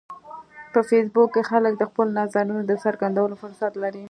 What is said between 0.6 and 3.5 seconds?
په فېسبوک کې خلک د خپلو نظرونو د څرګندولو